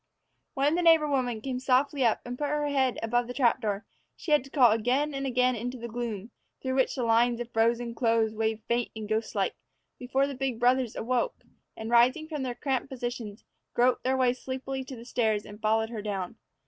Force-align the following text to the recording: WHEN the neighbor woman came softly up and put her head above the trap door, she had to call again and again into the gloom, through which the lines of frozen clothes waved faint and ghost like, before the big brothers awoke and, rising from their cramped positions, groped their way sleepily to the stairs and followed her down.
WHEN 0.55 0.73
the 0.73 0.81
neighbor 0.81 1.07
woman 1.07 1.41
came 1.41 1.59
softly 1.59 2.03
up 2.03 2.21
and 2.25 2.35
put 2.35 2.47
her 2.49 2.65
head 2.69 2.97
above 3.03 3.27
the 3.27 3.35
trap 3.35 3.61
door, 3.61 3.85
she 4.15 4.31
had 4.31 4.43
to 4.43 4.49
call 4.49 4.71
again 4.71 5.13
and 5.13 5.27
again 5.27 5.55
into 5.55 5.77
the 5.77 5.87
gloom, 5.87 6.31
through 6.59 6.73
which 6.73 6.95
the 6.95 7.03
lines 7.03 7.39
of 7.39 7.51
frozen 7.53 7.93
clothes 7.93 8.33
waved 8.33 8.63
faint 8.67 8.89
and 8.95 9.07
ghost 9.07 9.35
like, 9.35 9.53
before 9.99 10.25
the 10.25 10.33
big 10.33 10.59
brothers 10.59 10.95
awoke 10.95 11.43
and, 11.77 11.91
rising 11.91 12.27
from 12.27 12.41
their 12.41 12.55
cramped 12.55 12.89
positions, 12.89 13.43
groped 13.75 14.01
their 14.03 14.17
way 14.17 14.33
sleepily 14.33 14.83
to 14.83 14.95
the 14.95 15.05
stairs 15.05 15.45
and 15.45 15.61
followed 15.61 15.91
her 15.91 16.01
down. 16.01 16.35